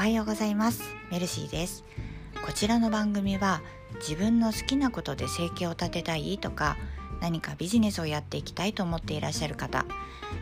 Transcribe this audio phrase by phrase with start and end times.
[0.00, 0.82] おはようございます。
[1.10, 1.84] メルシーです。
[2.46, 3.60] こちらの番組は
[3.96, 6.78] 自分の好きなことで生計を立てたいとか
[7.20, 9.84] 何かビジネスをやっていきたいと思っていらっしゃる方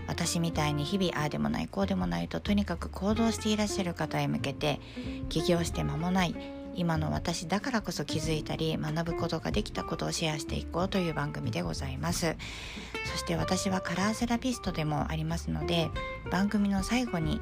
[0.07, 4.81] 私みたいに日々ああでもないこうでもないととにかく行動していらっしゃる方へ向けて
[5.29, 6.37] 起業して間もない
[6.79, 12.37] 今の私だからこそ気づいたり学ぶことができたことをシェアしていこうという番組でございます。
[13.11, 15.91] そして私はカラーセラピストでもありますので
[16.31, 17.41] 番組の最後に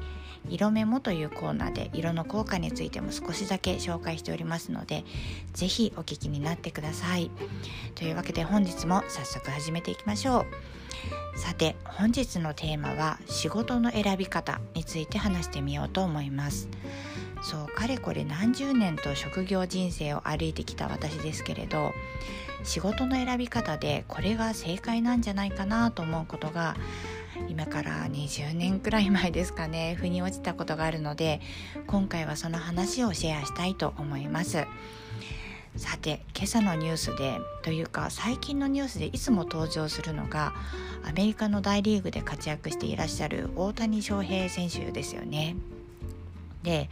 [0.49, 5.03] 色メモというコーナーで色の効果についても少しだけ紹介しておりますので
[5.53, 7.29] 是非お聞きになってください。
[7.93, 10.39] というわけで本日も早速始めていきましょ
[11.35, 11.39] う。
[11.39, 16.67] さて本日のテーマは仕事の選び方について話してみようと思います。
[17.41, 21.93] そうかれこれ何十年と職業人生を歩いてきた私ですけれど
[22.63, 26.75] 仕事の選び方でこれが正解なんじゃないかなと思うことが
[27.47, 31.41] 今から20年くらい前ですかね 腑に落ちたことがあるので
[31.85, 34.65] 今回はその話をシェアしたいと思います。
[35.75, 40.55] さて今朝のニュースでというか最近のニュースでいつも登場するのが
[41.07, 45.55] アメリカの大リーグで活躍していらっしゃる大谷翔平選手ですよね。
[46.63, 46.89] で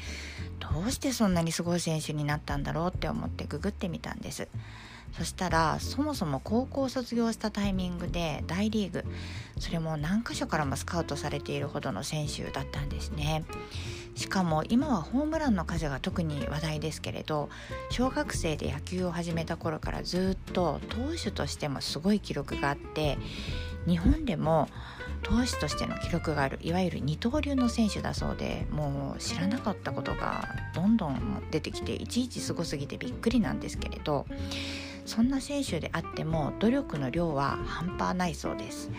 [0.60, 4.48] どうしてそんなにすごい選手になったんだろうって思ってググってみたんです。
[5.18, 9.06] そしたらそもそも高校卒業したタイミングで大リーグ
[9.60, 13.46] それも何箇所からもスカウトされているほどの選手だったんですね。
[14.16, 17.50] しかも今はホームランの数が特に話題ですけれど
[17.90, 23.18] 小学生で野球を始めた頃からずっと投手としてもすごい記録があって
[23.86, 24.70] 日本でも
[25.26, 34.28] 投手としての記録があるいわゆる二刀流の選手だそうでもう知らなかったことがどんどん出てきていちいちすごすぎてびっくりなんですけれど
[35.08, 38.92] そんな選手であっても努力の量は半端ないそうです。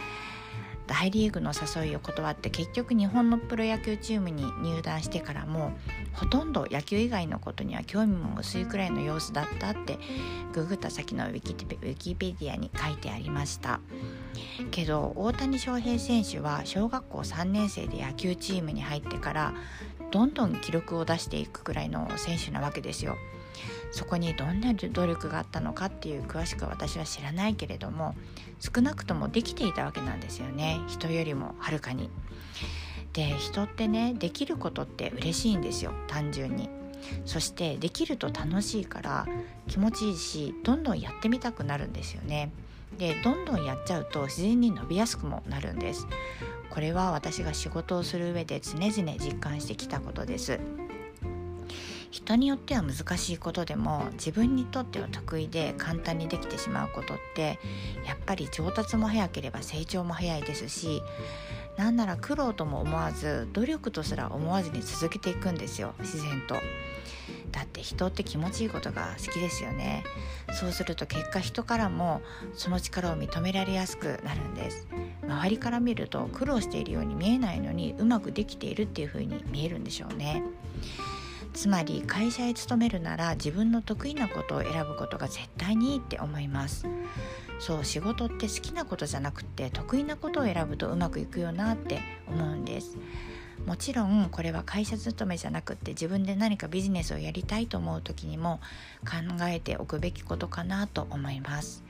[0.87, 5.73] 大リーグの誘いを断って結局日本のプロ野球チームに入団してからも
[6.13, 9.99] ほとんど野球以外のことには興味も薄いくらいの様子だったって
[10.53, 13.81] ググった先のウィキウィキペディアに書いてありました。
[14.71, 19.55] けど大谷翔平選手は小学校3年生で野球チームに入ってから
[20.11, 23.17] どんどん記録を出していくくらいの選手なわけですよ。
[23.91, 28.15] そこにどんな努力があったのかっていう詳しくは私は知らないけれども
[28.61, 32.11] 少なくともできていたわけなんですよね人よりもはるかに。
[33.13, 36.69] で人ってねできることって嬉しいんですよ単純に。
[37.25, 39.27] そしてできると楽しいから
[39.69, 42.51] 気持ちいいしどんどんやってみたくなるんですよね。
[42.97, 46.07] でどんどんやっちゃうと自然に伸びやすくもなるんです。
[46.71, 50.59] これは私が仕事をする上で常々実感してきたことです。
[52.11, 57.59] 人によっては難しいことでも自分にとっては得意で簡単にできてしまうことって
[58.07, 61.03] やっぱり上達も早ければ成長も早いですし
[61.77, 65.95] なんなら苦労とも思わず努力とすら思わずに続けていくんですよ。
[66.01, 66.57] 自然と。
[67.53, 70.05] だって人って気持ちいいことが好きですよね。
[70.53, 72.23] そうすると結果人からも
[72.55, 74.87] その力を認められやすくなるんです。
[75.23, 80.43] 周りから見ると苦労しているように見えないのにうまくできているっていう風に見えるんでしょうね。
[81.53, 86.87] つまり会社へ勤めるなら自分の得意なことを選ぶことが絶対にいいって思います。
[87.59, 92.99] そう仕事って好きなことじゃなくて得意なことを選ぶとうまくいくよなって思うんです。
[93.65, 98.61] もちろんこれは会社勤めじゃなくって自分で何かビジネスをやりたいと思う時にも
[99.05, 101.83] 考えておくべきことかなと思います。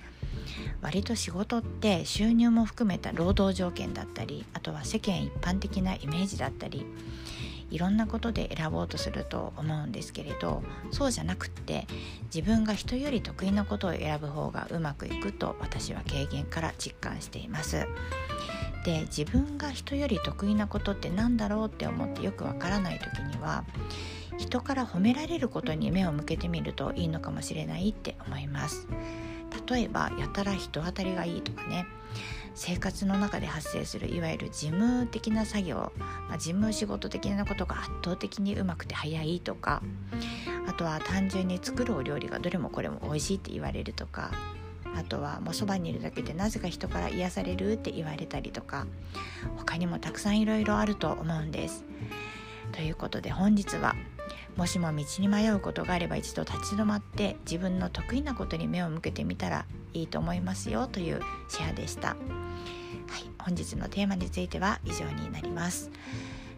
[0.80, 6.86] 割と仕事って収入も含めた労働条件だったりあとは世間一般的なイメージだったり
[7.70, 11.86] いろんなことで選ぼうとすると思うんですけれどそうじゃなくって
[12.34, 17.86] 自分が人より得意なことを選ぶ方がうまくいくと私は経験から実感しています。
[18.84, 23.64] で自分が人より得意なことって何だろうって思ってよくわからない時には
[24.38, 28.86] 人から褒められることに目を向けてみるといいのかもしれないって思います
[29.68, 31.86] 例えばやたら人当たりがいいとかね
[32.56, 35.92] 生活の中で発生するいわゆる事務的な作業、
[36.28, 39.82] まあ、事務仕事的なことが圧倒的にうまくて早いとか
[40.66, 44.30] あとは単純に作るお料理がどれもこれも美味しいって言われるとか
[44.96, 48.86] あとはもうそばにいるだけでなぜか人から癒されるって言われたりとか
[49.58, 51.84] 他にもたくさんいろいろあると思うんです。
[52.72, 53.94] ということで本日は
[54.56, 62.08] もしも道に迷うことがあれば一度立ち止まって自分の得意なことに目を向けてみたらいいと思いますよというシェアでした。
[62.08, 62.16] はい、
[63.38, 65.90] 本日のテーマについては以上になります。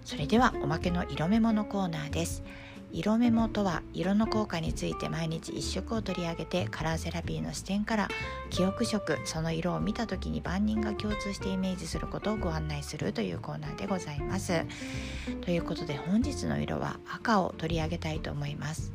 [0.05, 2.43] それではおまけの色メモのコーナーです。
[2.91, 8.09] 色メモとは色の効果について毎日1色を取り上げてカラーセラピーの視点から
[8.51, 14.65] 記憶色その色を見た時に万人が共通してイメージすることをご案内するというコーナーでございます。
[15.43, 18.93] ということで本日の色は赤を取り上げたいと思います。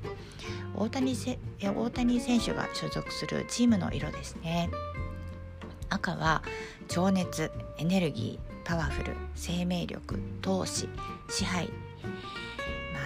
[0.76, 1.16] 大谷
[1.62, 4.70] 大谷選手が所属するチームの色ですね。
[5.90, 6.42] 赤は
[6.88, 10.90] 情熱エネルギーパワフル生命力闘志
[11.30, 11.70] 支配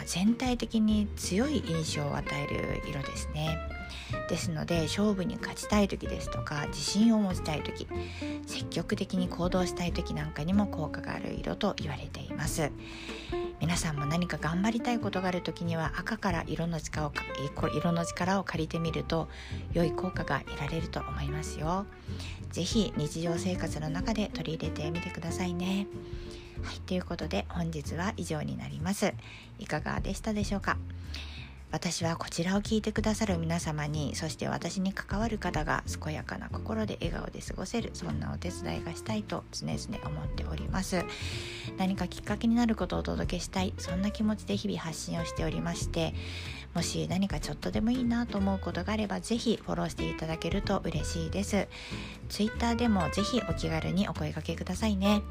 [0.06, 3.58] 全体的に強い印象を与える色ですね。
[4.30, 7.88] ですので勝負に勝ちたい時ですとか自信を持ちたい時
[8.46, 12.72] 積極的に行動したい時なんかにも効果がある色と言われています。
[13.60, 17.12] 皆さんも何か頑張りたいことがある時には赤から色の力を
[17.74, 19.30] 色の力を借りてみると
[19.74, 21.86] 良い効果が得られると思いますよ。
[22.52, 25.88] 是非日常生活の中で取り入れてみてくださいね。
[26.64, 29.14] はい、ということで本日は以上になります。
[29.60, 30.78] いかがでしたでしょうか？
[31.70, 41.04] 私はこちらを聞いてくださる皆様にそして私に関わる方が健やかな心で笑顔で過ごせるそんなお手伝いがしたいと常々思っております。
[41.78, 46.14] 何かきっかけになることをお届けしたいそんな気持ちで日々発信をしておりまして
[46.74, 51.68] もし何かちょっとでもいいなと思うことがあれば是非フォローしていただけると嬉しいです。
[52.30, 55.22] Twitter でも是非お気軽にお声掛けくださいね。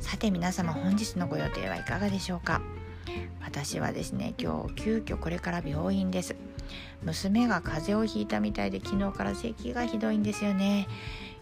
[0.00, 2.60] さて皆様本日のご予定はいかがでしょうか？
[3.42, 6.36] 私はですね今日急遽これから病院です。
[7.02, 10.86] 娘が風邪をひいたみたいで昨日から咳がひどいんですよね。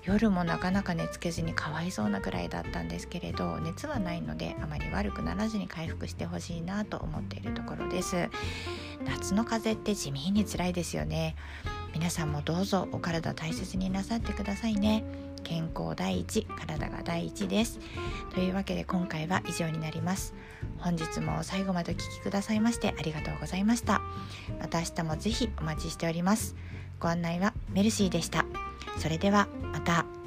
[0.05, 8.29] 夜もなかなか寝つけずにかわいそうなくらいだったんですけれど熱はないのであまり悪くならずに回復してほしいなと思っているところです。
[9.05, 11.37] 夏の風邪って地味に辛いですよね。
[11.95, 15.05] 皆さんもどうぞお体大切になさってくださいね。
[15.43, 17.79] 健康第一体が第一です。
[18.35, 20.35] というわけで今回は以上になります。
[20.79, 24.01] 本日も最後までお聴きくださいましてありがとうございました。
[24.61, 26.55] また明日も是非お待ちしております。
[27.01, 28.45] ご案内はメルシーでした。
[28.99, 30.22] それではまた。